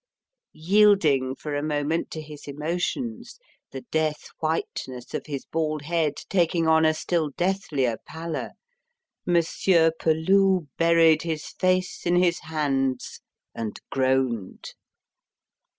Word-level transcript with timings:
Yielding 0.53 1.35
for 1.35 1.53
a 1.55 1.61
moment 1.61 2.09
to 2.09 2.23
his 2.23 2.47
emotions, 2.47 3.37
the 3.69 3.81
death 3.91 4.29
whiteness 4.39 5.13
of 5.13 5.27
his 5.27 5.45
bald 5.45 5.83
head 5.83 6.15
taking 6.27 6.67
on 6.67 6.85
a 6.85 6.93
still 6.95 7.29
deathlier 7.33 7.97
pallor, 8.07 8.49
Monsieur 9.27 9.91
Peloux 9.91 10.67
buried 10.75 11.21
his 11.21 11.45
face 11.49 12.07
in 12.07 12.15
his 12.15 12.39
hands 12.39 13.21
and 13.53 13.79
groaned. 13.91 14.73